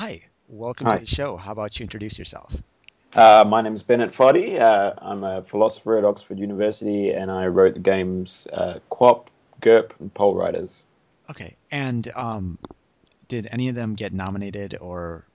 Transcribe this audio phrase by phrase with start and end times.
[0.00, 0.94] Hi, welcome Hi.
[0.94, 1.36] to the show.
[1.36, 2.62] How about you introduce yourself?
[3.12, 4.58] Uh, my name is Bennett Foddy.
[4.58, 9.26] Uh, I'm a philosopher at Oxford University, and I wrote the games uh, QWOP,
[9.60, 10.80] GIRP, and Pole Riders.
[11.28, 12.56] Okay, and um,
[13.28, 15.26] did any of them get nominated or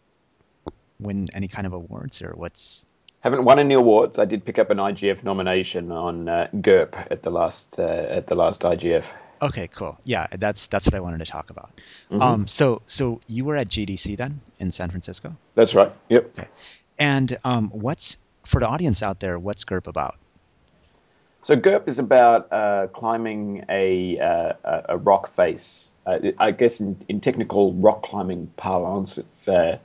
[0.99, 2.87] win any kind of awards, or what's?
[3.19, 4.17] Haven't won any awards.
[4.17, 8.25] I did pick up an IGF nomination on uh, GIRP at the last uh, at
[8.25, 9.05] the last IGF.
[9.41, 9.99] Okay, cool.
[10.05, 11.71] Yeah, that's that's what I wanted to talk about.
[12.09, 12.21] Mhm.
[12.21, 15.91] Um, so so you were at GDC then in San Francisco, That's right.
[16.09, 16.31] Yep.
[16.39, 16.47] okay,
[16.97, 19.37] and um, what's for the audience out there?
[19.37, 20.15] What's GIRP about?
[21.41, 25.91] So GIRP is about uh, climbing a, uh, a a rock face.
[26.05, 29.77] Uh, I guess in, in technical rock climbing parlance, it's uh,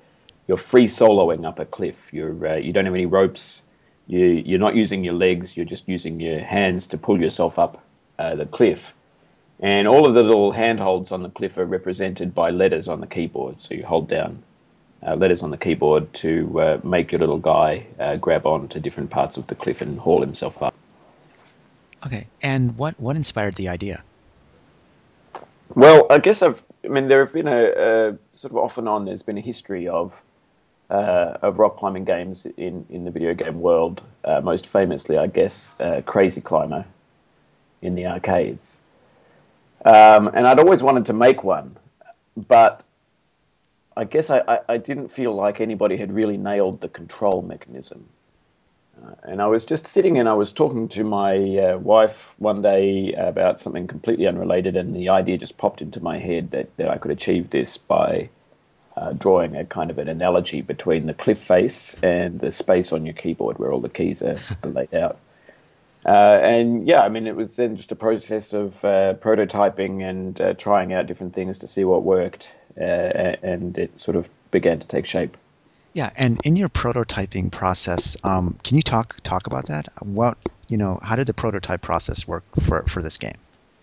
[0.47, 2.13] you're free soloing up a cliff.
[2.13, 3.63] You're uh, you don't have any ropes.
[4.07, 5.57] You you're not using your legs.
[5.57, 7.83] You're just using your hands to pull yourself up
[8.19, 8.95] uh, the cliff.
[9.63, 13.07] And all of the little handholds on the cliff are represented by letters on the
[13.07, 13.61] keyboard.
[13.61, 14.43] So you hold down
[15.07, 18.81] uh, letters on the keyboard to uh, make your little guy uh, grab on to
[18.81, 20.75] different parts of the cliff and haul himself up.
[22.07, 24.03] Okay, and what what inspired the idea?
[25.75, 26.63] Well, I guess I've.
[26.83, 29.05] I mean, there have been a, a sort of off and on.
[29.05, 30.23] There's been a history of
[30.89, 34.01] uh, of rock climbing games in in the video game world.
[34.25, 36.87] Uh, most famously, I guess, uh, Crazy Climber
[37.83, 38.79] in the arcades.
[39.85, 41.77] Um, and I'd always wanted to make one,
[42.37, 42.85] but
[43.97, 48.07] I guess I, I, I didn't feel like anybody had really nailed the control mechanism.
[49.03, 52.61] Uh, and I was just sitting and I was talking to my uh, wife one
[52.61, 56.91] day about something completely unrelated, and the idea just popped into my head that, that
[56.91, 58.29] I could achieve this by
[58.97, 63.07] uh, drawing a kind of an analogy between the cliff face and the space on
[63.07, 65.19] your keyboard where all the keys are, are laid out.
[66.07, 70.41] Uh, and yeah, I mean, it was then just a process of uh, prototyping and
[70.41, 74.79] uh, trying out different things to see what worked, uh, and it sort of began
[74.79, 75.37] to take shape.
[75.93, 79.89] Yeah, and in your prototyping process, um, can you talk talk about that?
[80.01, 83.39] What you know, how did the prototype process work for for this game?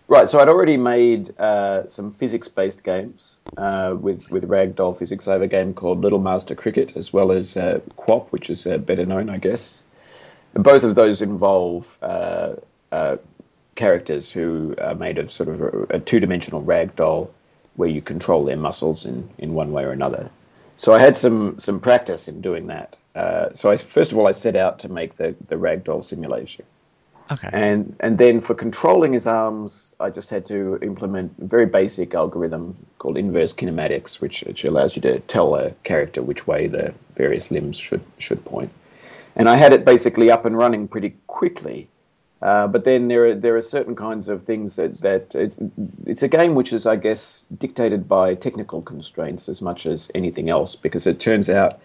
[0.09, 5.27] Right, so I'd already made uh, some physics-based games uh, with with ragdoll physics.
[5.27, 8.66] I have a game called Little Master Cricket, as well as uh, QWOP, which is
[8.66, 9.79] uh, better known, I guess.
[10.57, 12.53] Both of those involve uh,
[12.91, 13.18] uh,
[13.75, 17.29] characters who are made of sort of a, a two-dimensional ragdoll,
[17.75, 20.29] where you control their muscles in, in one way or another.
[20.75, 22.95] So I had some some practice in doing that.
[23.16, 26.66] Uh, so I, first of all, I set out to make the the ragdoll simulation.
[27.31, 27.50] Okay.
[27.51, 32.13] And and then for controlling his arms, I just had to implement a very basic
[32.13, 36.94] algorithm called inverse kinematics, which, which allows you to tell a character which way the
[37.16, 38.72] various limbs should should point.
[39.37, 41.87] And I had it basically up and running pretty quickly.
[42.41, 45.57] Uh, but then there are there are certain kinds of things that that it's,
[46.05, 50.49] it's a game which is I guess dictated by technical constraints as much as anything
[50.49, 51.79] else because it turns out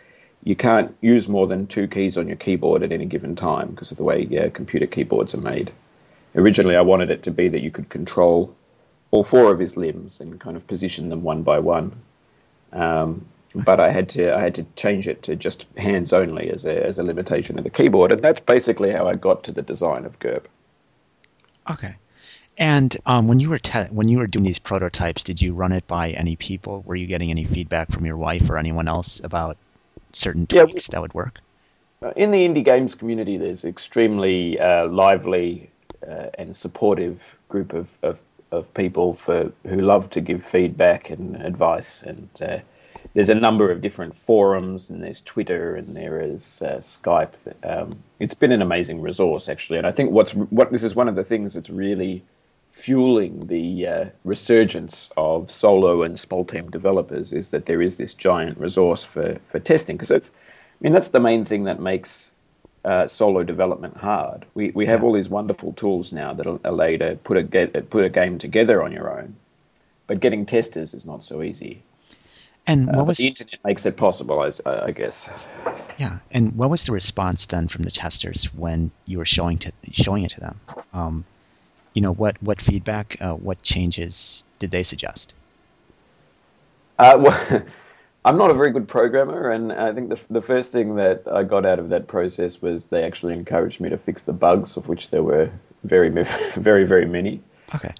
[0.44, 3.91] you can't use more than two keys on your keyboard at any given time because
[3.91, 5.72] of the way uh, computer keyboards are made.
[6.34, 8.54] Originally, I wanted it to be that you could control
[9.10, 11.92] all four of his limbs and kind of position them one by one.
[12.72, 16.64] Um, but I had to I had to change it to just hands only as
[16.64, 19.62] a as a limitation of the keyboard, and that's basically how I got to the
[19.62, 20.44] design of GIRP.
[21.70, 21.96] Okay.
[22.58, 25.72] And um, when you were te- when you were doing these prototypes, did you run
[25.72, 26.82] it by any people?
[26.82, 29.56] Were you getting any feedback from your wife or anyone else about
[30.12, 31.41] certain Yeah, we- tweaks that would work?
[32.02, 35.70] Uh, In the indie games community, there's extremely uh, lively
[36.06, 38.18] uh, and supportive group of, of,
[38.50, 42.02] of people for who love to give feedback and advice.
[42.02, 42.58] And uh,
[43.14, 47.34] there's a number of different forums, and there's Twitter, and there is uh, Skype.
[47.62, 49.78] Um, it's been an amazing resource, actually.
[49.78, 52.22] And I think what's what this is one of the things that's really
[52.72, 58.14] fueling the uh, resurgence of solo and small team developers is that there is this
[58.14, 62.30] giant resource for, for testing because it's I mean that's the main thing that makes
[62.84, 64.46] uh, solo development hard.
[64.54, 67.90] We we have all these wonderful tools now that allow you to put a get,
[67.90, 69.36] put a game together on your own,
[70.06, 71.82] but getting testers is not so easy.
[72.66, 75.28] And Uh, what but was the internet makes it possible, I, I, I guess.
[75.97, 76.20] yeah?
[76.30, 80.24] And what was the response then from the testers when you were showing to showing
[80.24, 80.60] it to them?
[80.92, 81.26] Um,
[81.94, 85.34] you know what what feedback, uh, what changes did they suggest?
[86.98, 87.62] Uh, well,
[88.24, 91.42] I'm not a very good programmer, and I think the, the first thing that I
[91.42, 94.88] got out of that process was they actually encouraged me to fix the bugs, of
[94.88, 95.50] which there were
[95.84, 96.08] very,
[96.56, 97.42] very, very many.
[97.74, 97.92] Okay.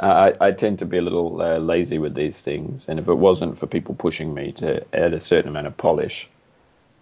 [0.00, 3.08] Uh, I, I tend to be a little uh, lazy with these things, and if
[3.08, 6.28] it wasn't for people pushing me to add a certain amount of polish,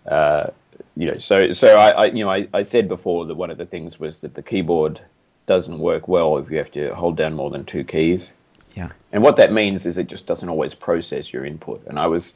[0.06, 0.48] uh,
[0.96, 3.58] you know, so so I, I you know I, I said before that one of
[3.58, 5.00] the things was that the keyboard
[5.46, 8.32] doesn't work well if you have to hold down more than two keys.
[8.74, 8.90] Yeah.
[9.12, 11.82] And what that means is it just doesn't always process your input.
[11.86, 12.34] And I was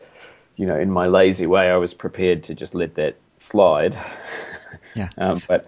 [0.60, 3.98] you know, in my lazy way, I was prepared to just let that slide.
[4.94, 5.08] Yeah.
[5.18, 5.66] um, but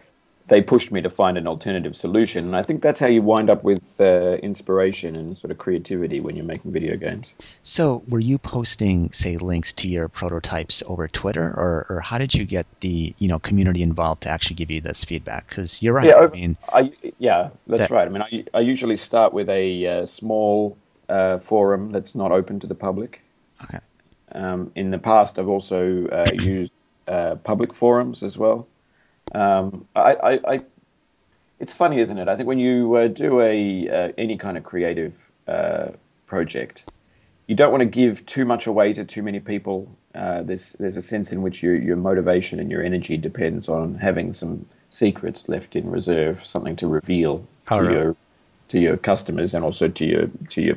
[0.49, 2.44] they pushed me to find an alternative solution.
[2.44, 6.21] And I think that's how you wind up with uh, inspiration and sort of creativity
[6.21, 7.33] when you're making video games.
[7.62, 12.35] So, were you posting, say, links to your prototypes over Twitter, or, or how did
[12.35, 15.49] you get the you know community involved to actually give you this feedback?
[15.49, 16.09] Because you're right.
[16.09, 18.06] Yeah, I mean, I, yeah, that's That- right.
[18.06, 20.77] I mean, I, I usually start with a uh, small
[21.09, 23.21] uh, forum that's not open to the public.
[23.65, 23.79] okay,
[24.33, 26.73] Um, in the past, I've also uh, used
[27.09, 28.67] uh, public forums as well.
[29.34, 30.58] Um, I, I, I,
[31.58, 32.29] it's funny, isn't it?
[32.29, 35.14] I think when you uh, do a uh, any kind of creative
[35.49, 35.88] uh,
[36.26, 36.90] project,
[37.46, 39.88] you don't want to give too much away to too many people.
[40.14, 43.94] Uh, there's there's a sense in which your your motivation and your energy depends on
[43.96, 47.94] having some secrets left in reserve, something to reveal to Oh, really?
[47.94, 48.17] your
[48.69, 50.76] to your customers and also to your to your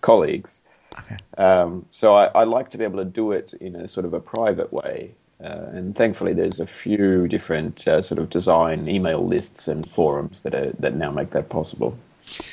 [0.00, 0.58] colleagues.
[0.98, 1.16] okay.
[1.38, 4.14] Um, so I, I like to be able to do it in a sort of
[4.14, 5.14] a private way.
[5.42, 10.42] Uh, and thankfully, there's a few different uh, sort of design email lists and forums
[10.42, 11.96] that are, that now make that possible.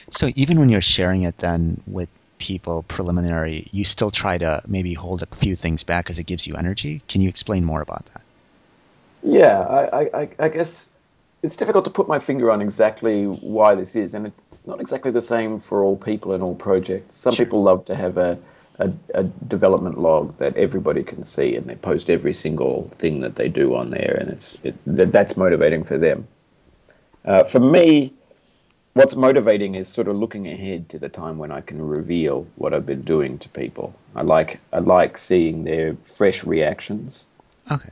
[0.10, 2.10] So even when you're sharing it then with
[2.40, 6.48] people preliminary, you still try to maybe hold a few things back because it gives
[6.48, 7.02] you energy.
[7.08, 8.22] Can you explain more about that?
[9.24, 10.90] Yeah, I, I- I, I guess
[11.44, 15.12] it's difficult to put my finger on exactly why this is, and it's not exactly
[15.12, 17.18] the same for all people and all projects.
[17.18, 17.46] Some Sure.
[17.46, 18.38] people love to have a,
[18.80, 23.36] a, a development log that everybody can see, and they post every single thing that
[23.36, 26.28] they do on there, and it's it, that, that's motivating for them.
[27.26, 28.14] Uh, for me,
[28.94, 32.74] what's motivating is sort of looking ahead to the time when I can reveal what
[32.74, 33.94] I've been doing to people.
[34.16, 37.26] I like I like seeing their fresh reactions.
[37.72, 37.92] Okay.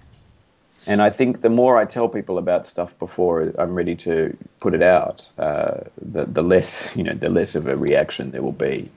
[0.88, 4.74] And I think the more I tell people about stuff before I'm ready to put
[4.74, 8.54] it out, uh, the the less you know, the less of a reaction there will
[8.54, 8.90] be.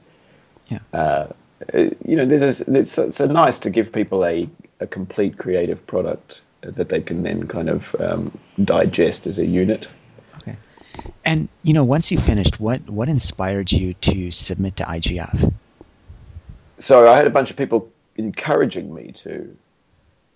[0.68, 0.78] Yeah.
[0.92, 1.26] Uh,
[1.74, 4.48] you know, there's a, it's, it's a nice to give people a,
[4.80, 9.88] a complete creative product that they can then kind of um, digest as a unit.
[10.38, 10.56] Okay.
[11.24, 15.52] And you know, once you finished, what what inspired you to submit to IGF?
[16.80, 19.56] so I had a bunch of people encouraging me to,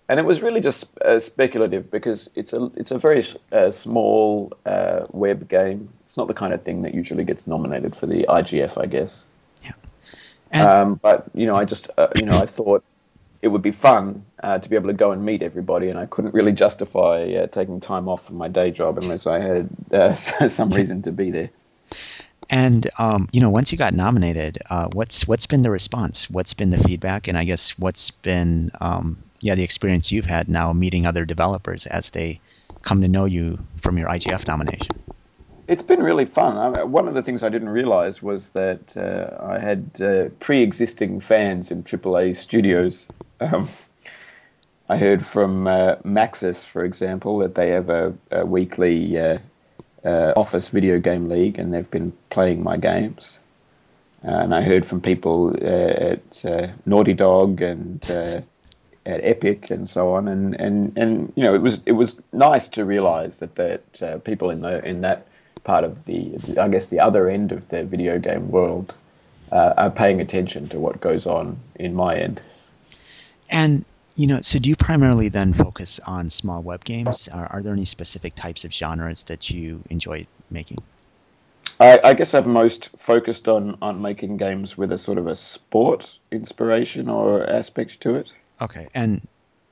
[0.07, 4.53] and it was really just uh, speculative because it's a it's a very uh, small
[4.65, 5.89] uh, web game.
[6.05, 9.25] It's not the kind of thing that usually gets nominated for the IGF, I guess.
[10.61, 12.83] Um, but you know, I just uh, you know I thought
[13.41, 16.05] it would be fun uh, to be able to go and meet everybody, and I
[16.07, 20.13] couldn't really justify uh, taking time off from my day job unless I had uh,
[20.47, 21.49] some reason to be there.
[22.49, 26.29] and um, you know, once you got nominated, uh, what's what's been the response?
[26.29, 27.27] What's been the feedback?
[27.27, 31.85] And I guess what's been um, yeah the experience you've had now meeting other developers
[31.87, 32.39] as they
[32.81, 35.04] come to know you from your IGF nomination.
[35.67, 36.57] It's been really fun.
[36.57, 40.29] I mean, one of the things I didn't realize was that uh, I had uh,
[40.39, 43.07] pre-existing fans in AAA studios.
[43.39, 43.69] Um,
[44.87, 49.39] I heard from uh, Maxis, for example, that they have a, a weekly uh,
[50.03, 53.39] uh, Office video game league, and they've been playing my games.
[54.21, 56.45] and I heard from people uh, at
[56.85, 58.43] Naughty Dog and at
[59.23, 62.85] Epic and so on, and, and, and you know it was it was nice to
[62.85, 65.27] realise that that people in the in that
[65.63, 68.95] part of the I guess the other end of the video game world
[69.51, 72.41] uh, are paying attention to what goes on in my end.
[73.49, 73.85] And
[74.15, 77.27] you know, so do you primarily then focus on small web games?
[77.27, 80.77] Are, are there any specific types of genres that you enjoy making?
[81.79, 85.35] I, I guess I've most focused on, on making games with a sort of a
[85.35, 88.27] sport inspiration or aspect to it.
[88.61, 89.27] Okay, and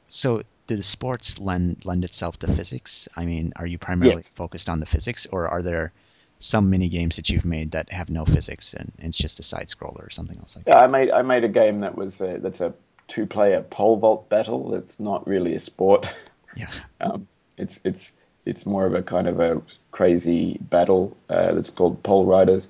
[0.05, 3.07] so do the sports lend lend itself to physics?
[3.17, 4.35] I mean, are you primarily Yes.
[4.35, 5.93] focused on the physics, or are there
[6.39, 9.67] some mini games that you've made that have no physics and it's just a side
[9.67, 10.75] scroller or something else like that?
[10.75, 10.83] Yeah, that?
[10.83, 12.73] I made I made a game that was a, that's a
[13.07, 14.73] two player pole vault battle.
[14.75, 16.05] It's not really a sport.
[16.55, 16.69] Yeah.
[17.01, 17.27] Um,
[17.57, 18.13] it's it's
[18.45, 22.69] it's more of a kind of a crazy battle uh, that's called Pole Riders.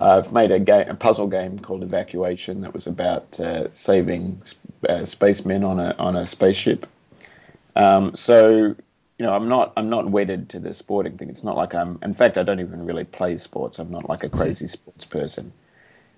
[0.00, 4.42] I've made a game, a puzzle game called Evacuation that was about uh, saving
[4.88, 6.86] uh, spacemen on a on a spaceship.
[7.80, 8.74] Um, so
[9.18, 11.28] you know, I'm not I'm not wedded to the sporting thing.
[11.28, 11.98] It's not like I'm.
[12.02, 13.78] In fact, I don't even really play sports.
[13.78, 15.52] I'm not like a crazy sports person.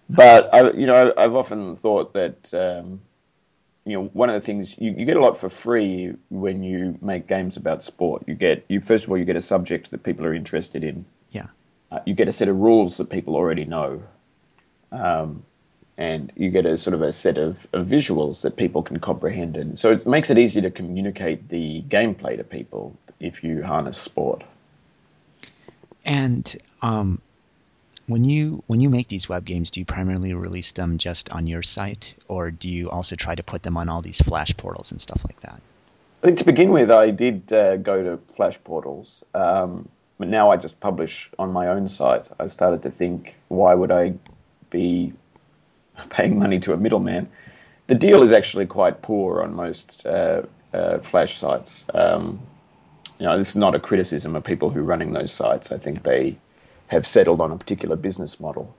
[0.09, 3.01] But I, you know, I've often thought that um,
[3.85, 6.99] you know one of the things you, you get a lot for free when you
[7.01, 8.23] make games about sport.
[8.27, 11.05] You get you first of all you get a subject that people are interested in.
[11.31, 11.49] Yeah.
[11.91, 14.03] Uh, you get a set of rules that people already know,
[14.91, 15.45] um,
[15.99, 19.57] and you get a sort of a set of, of visuals that people can comprehend.
[19.57, 23.99] And so it makes it easier to communicate the gameplay to people if you harness
[23.99, 24.43] sport.
[26.05, 27.21] And um,
[28.07, 31.47] when you when you make these web games, do you primarily release them just on
[31.47, 34.91] your site, or do you also try to put them on all these Flash portals
[34.91, 35.63] and stuff like that?
[36.23, 40.51] I think to begin with, I did uh, go to Flash portals, um, but now
[40.51, 42.27] I just publish on my own site.
[42.41, 44.15] I started to think, why would I
[44.71, 45.13] be
[46.11, 47.29] paying money to a middleman?
[47.87, 50.43] The deal is actually quite poor on most uh,
[50.73, 51.85] uh, Flash sites.
[51.95, 52.41] Um,
[53.19, 55.73] you know, this is not a criticism of people who are running those sites.
[55.73, 56.37] I think they
[56.89, 58.75] have settled on a particular business model.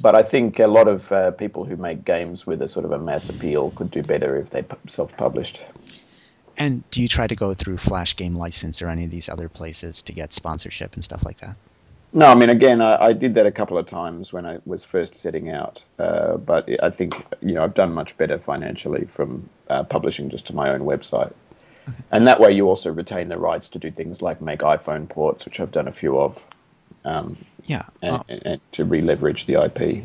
[0.00, 2.92] But I think a lot of uh, people who make games with a sort of
[2.92, 5.60] a mass appeal could do better if they self-published.
[6.56, 9.48] And do you try to go through Flash Game License or any of these other
[9.48, 11.56] places to get sponsorship and stuff like that?
[12.12, 14.84] No, I mean, again, I, I did that a couple of times when I was
[14.84, 15.82] first setting out.
[15.98, 20.46] Uh, but I think, you know, I've done much better financially from uh, publishing just
[20.46, 21.32] to my own website.
[22.10, 25.44] And that way you also retain the rights to do things like make iPhone ports,
[25.44, 26.38] which I've done a few of.
[27.04, 27.86] Um, yeah.
[28.02, 30.04] And, and, and to re-leverage the IP.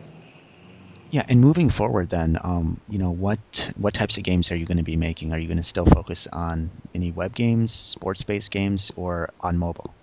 [1.10, 4.65] Yeah, and moving forward, then, um, you know, what what types of games are you
[4.65, 5.31] going to be making?
[5.31, 9.93] Are you going to still focus on any web games, sports-based games, or on mobile?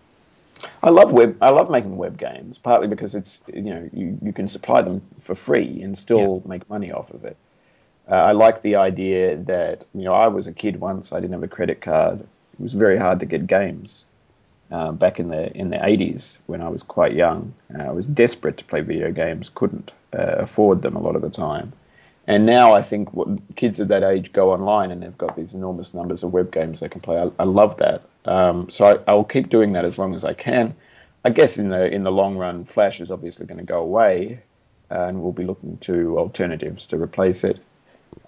[0.83, 1.37] I love web.
[1.41, 5.03] I love making web games, partly because it's you know you, you can supply them
[5.19, 6.49] for free and still yeah.
[6.49, 7.37] make money off of it.
[8.11, 11.13] Uh, I like the idea that you know I was a kid once.
[11.13, 12.21] I didn't have a credit card.
[12.21, 14.07] It was very hard to get games
[14.71, 17.55] uh, back in the in the 80s when I was quite young.
[17.75, 21.23] Uh, I was desperate to play video games, couldn't uh, afford them a lot of
[21.23, 21.73] the time.
[22.27, 25.53] And now I think what kids of that age go online and they've got these
[25.53, 27.19] enormous numbers of web games they can play.
[27.19, 28.03] I, I love that.
[28.25, 30.75] Um, so I, I, will keep doing that as long as I can.
[31.25, 34.41] I guess in the in the long run, Flash is obviously going to go away,
[34.91, 37.61] uh, and we'll be looking to alternatives to replace it.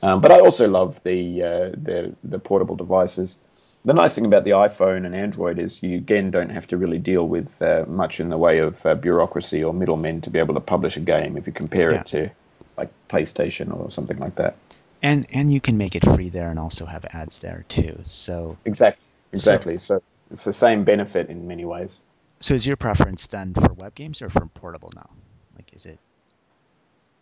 [0.03, 3.39] Um, but I also love the, uh, the the portable devices
[3.85, 6.99] the nice thing about the iPhone and Android is you again don't have to really
[6.99, 10.55] deal with uh, much in the way of uh, bureaucracy or middlemen to be able
[10.55, 12.01] to publish a game if you compare yeah.
[12.01, 12.31] it to
[12.77, 14.57] like PlayStation or something like that.
[15.03, 17.99] And and you can make it free there and also have ads there too.
[18.05, 19.79] So exactly, exactly.
[19.79, 21.99] So, so it's the same benefit in many ways.
[22.41, 25.11] So is your preference then for web games or for portable now?
[25.55, 25.99] Like, is it?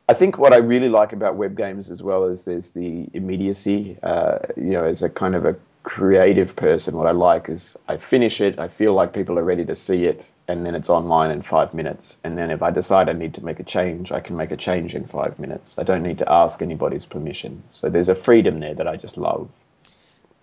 [0.08, 3.96] I think what I really like about web games as well is there's the immediacy.
[4.02, 7.96] Uh, you know, as a kind of a creative person, what I like is I
[7.96, 11.30] finish it, I feel like people are ready to see it, and then it's online
[11.30, 12.16] in five minutes.
[12.24, 14.56] And then if I decide I need to make a change, I can make a
[14.56, 15.78] change in five minutes.
[15.78, 17.62] I don't need to ask anybody's permission.
[17.70, 19.48] So there's a freedom there that I just love.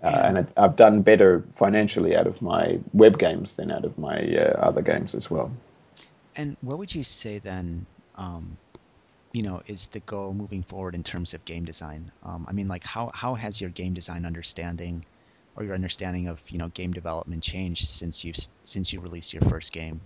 [0.03, 3.97] Uh, and it, I've done better financially out of my web games than out of
[3.97, 5.51] my uh, other games as well.
[6.35, 7.85] And what would you say then?
[8.15, 8.57] Um,
[9.33, 12.11] you know, is the goal moving forward in terms of game design?
[12.23, 15.03] Um, I mean, like, how how has your game design understanding
[15.55, 19.43] or your understanding of you know game development changed since you since you released your
[19.43, 19.99] first game,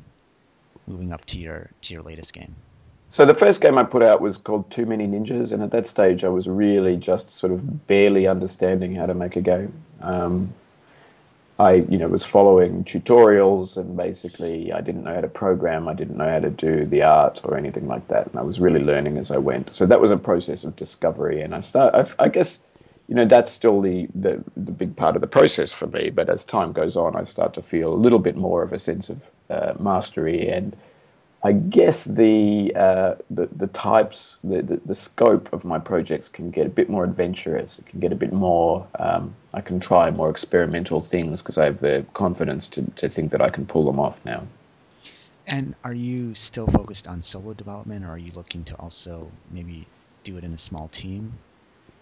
[0.87, 2.55] moving up to your to your latest game?
[3.13, 5.85] So the first game I put out was called Too Many Ninjas, and at that
[5.85, 9.73] stage I was really just sort of barely understanding how to make a game.
[10.01, 10.53] Um,
[11.59, 15.93] I, you know, was following tutorials, and basically I didn't know how to program, I
[15.93, 18.79] didn't know how to do the art or anything like that, and I was really
[18.79, 19.75] learning as I went.
[19.75, 21.93] So that was a process of discovery, and I start.
[21.93, 22.59] I, I guess
[23.09, 26.11] you know that's still the, the, the big part of the process for me.
[26.11, 28.79] But as time goes on, I start to feel a little bit more of a
[28.79, 30.77] sense of uh, mastery, and
[31.43, 36.51] I guess the uh, the, the types, the, the, the scope of my projects can
[36.51, 37.79] get a bit more adventurous.
[37.79, 38.85] It can get a bit more.
[38.99, 43.31] Um, I can try more experimental things because I have the confidence to to think
[43.31, 44.43] that I can pull them off now.
[45.47, 49.87] And are you still focused on solo development, or are you looking to also maybe
[50.23, 51.33] do it in a small team?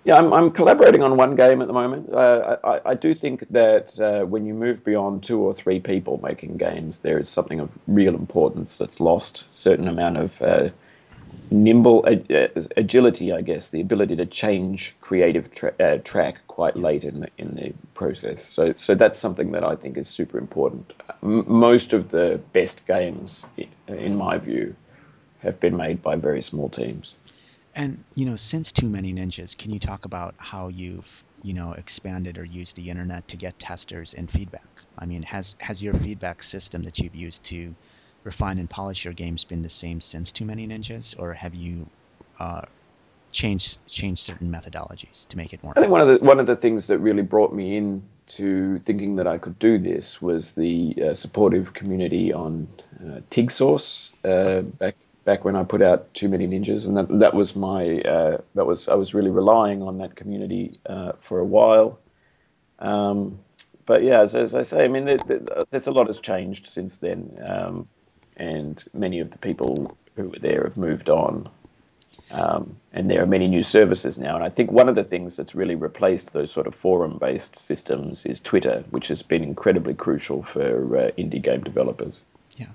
[0.10, 2.12] Yeah, I'm, I'm collaborating on one game at the moment.
[2.12, 6.20] Uh, I, I do think that uh, when you move beyond two or three people
[6.24, 9.44] making games, there is something of real importance that's lost.
[9.52, 10.70] Certain amount of uh,
[11.52, 12.04] nimble
[12.76, 17.30] agility, I guess, the ability to change creative tra- uh, track quite late in the
[17.38, 18.44] in the process.
[18.44, 20.92] So, so that's something that I think is super important.
[21.22, 23.46] M- most of the best games,
[23.88, 24.76] in my view,
[25.44, 27.14] have been made by very small teams.
[27.76, 31.74] And you know, since Too Many Ninjas, can you talk about how you've you know
[31.74, 34.68] expanded or used the internet to get testers and feedback?
[34.98, 37.76] I mean, has has your feedback system that you've used to
[38.24, 41.90] refine and polish your games been the same since Too Many Ninjas, or have you
[42.40, 42.62] uh,
[43.32, 45.74] changed changed certain methodologies to make it more?
[45.78, 48.80] I think one of the one of the things that really brought me in to
[48.80, 52.68] thinking that I could do this was the uh, supportive community on
[53.00, 54.96] uh, TigSource uh, back
[55.30, 58.66] back when I put out Too Many Ninjas, and that that was my uh, that
[58.66, 62.00] was I was really relying on that community uh, for a while.
[62.80, 63.38] Um,
[63.86, 65.18] but yeah, as, as, I say, I mean, there,
[65.70, 67.88] there's a lot has changed since then, um,
[68.38, 71.48] and many of the people who were there have moved on.
[72.32, 74.36] Um, and there are many new services now.
[74.36, 77.56] And I think one of the things that's really replaced those sort of forum based
[77.58, 82.22] systems is Twitter, which has been incredibly crucial for uh, indie game developers.
[82.58, 82.74] Yeah.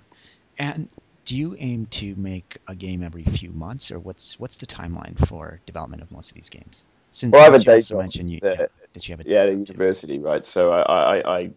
[0.58, 0.88] And
[1.24, 5.16] do you aim to make a game every few months, or what's what's the timeline
[5.26, 6.86] for development of most of these games?
[7.10, 9.44] Since, well, I have a day job mentioned you, the, that you have a yeah,
[9.44, 10.44] university, right?
[10.44, 10.82] So I,
[11.18, 11.50] I, I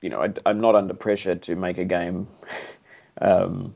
[0.00, 2.26] you know, I, am not under pressure to make a game
[3.20, 3.74] um,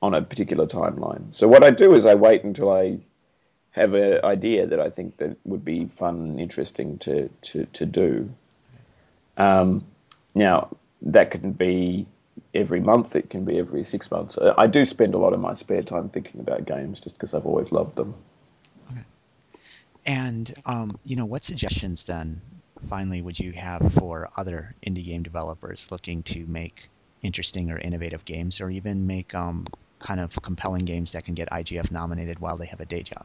[0.00, 1.32] on a particular timeline.
[1.34, 2.98] So what I do is I wait until I
[3.72, 7.86] have an idea that I think that would be fun and interesting to to, to
[7.86, 8.32] do.
[9.36, 9.84] Um,
[10.34, 12.06] now that can be
[12.54, 13.16] every month.
[13.16, 14.38] It can be every six months.
[14.56, 17.46] I do spend a lot of my spare time thinking about games just because I've
[17.46, 18.14] always loved them.
[18.90, 19.04] Okay.
[20.06, 22.40] And um, you know, what suggestions then,
[22.88, 26.88] finally, would you have for other indie game developers looking to make
[27.22, 29.64] interesting or innovative games, or even make um,
[29.98, 33.24] kind of compelling games that can get IGF nominated while they have a day job?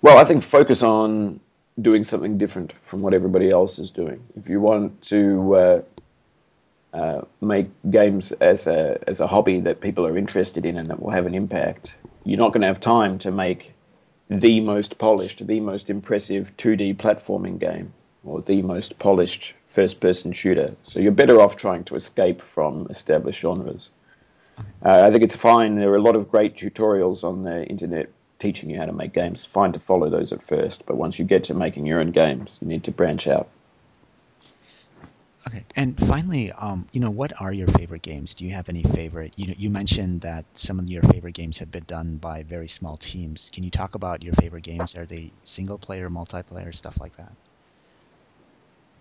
[0.00, 1.40] Well, I think focus on
[1.82, 4.22] doing something different from what everybody else is doing.
[4.36, 5.82] If you want to uh,
[6.92, 11.00] uh, make games as a as a hobby that people are interested in and that
[11.02, 13.74] will have an impact, you're not going to have time to make
[14.30, 17.92] the most polished, the most impressive 2D platforming game,
[18.24, 20.74] or the most polished first person shooter.
[20.82, 23.90] So you're better off trying to escape from established genres.
[24.84, 25.76] Uh, I think it's fine.
[25.76, 29.12] There are a lot of great tutorials on the internet teaching you how to make
[29.12, 29.44] games.
[29.44, 32.58] Fine to follow those at first, but once you get to making your own games,
[32.60, 33.48] you need to branch out.
[35.48, 38.34] Okay, and finally, um, you know, what are your favorite games?
[38.34, 39.32] Do you have any favorite?
[39.36, 42.68] You know, you mentioned that some of your favorite games have been done by very
[42.68, 43.48] small teams.
[43.50, 44.94] Can you talk about your favorite games?
[44.94, 47.32] Are they single player, multiplayer, stuff like that?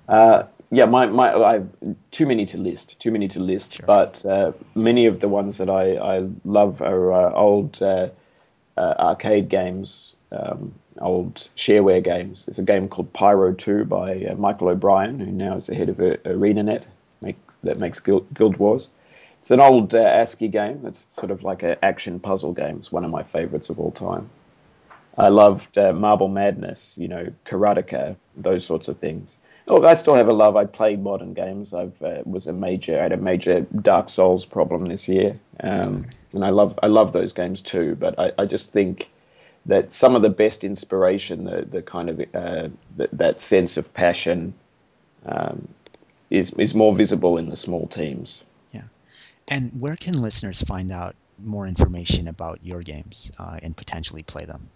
[0.07, 1.63] Uh, yeah, my, my I
[2.11, 3.73] too many to list, too many to list.
[3.73, 3.85] Sure.
[3.85, 8.07] But uh, many of the ones that I, I love are uh, old uh,
[8.77, 10.15] uh, arcade games.
[10.31, 12.45] Um, old shareware games.
[12.45, 15.89] There's a game called Pyro 2 by uh, Michael O'Brien, who now is the head
[15.89, 16.83] of uh, ArenaNet
[17.21, 18.89] make, that makes Guild, Guild, Wars.
[19.41, 20.85] It's an old uh, ASCII game.
[20.85, 22.77] It's sort of like an action puzzle game.
[22.77, 24.29] It's one of my favorites of all time.
[25.17, 29.39] I loved uh, Marble Madness, you know, Karateka, those sorts of things.
[29.65, 30.55] Look, I still have a love.
[30.55, 31.73] I play modern games.
[31.73, 36.05] I uh, was a major, I had a major Dark Souls problem this year, um,
[36.33, 37.95] and I love, I love those games too.
[37.95, 39.09] But I, I just think
[39.67, 43.93] that some of the best inspiration, the, the kind of uh, the, that sense of
[43.93, 44.53] passion,
[45.25, 45.67] um,
[46.29, 48.41] is is more visible in the small teams.
[48.71, 48.83] Yeah,
[49.47, 54.45] and where can listeners find out more information about your games uh, and potentially play
[54.45, 54.69] them?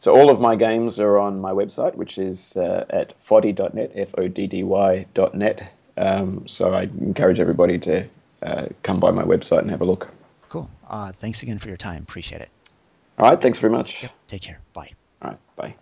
[0.00, 5.72] So all of my games are on my website, which is uh, at foddy.net, f-o-d-d-y.net.
[5.96, 8.06] Um, so I encourage everybody to
[8.42, 10.12] uh, come by my website and have a look.
[10.48, 10.70] Cool.
[10.88, 12.02] Uh, thanks again for your time.
[12.02, 12.50] Appreciate it.
[13.18, 13.40] All right.
[13.40, 14.02] Thanks very much.
[14.02, 14.12] Yep.
[14.28, 14.60] Take care.
[14.72, 14.90] Bye.
[15.22, 15.38] All right.
[15.56, 15.74] Bye.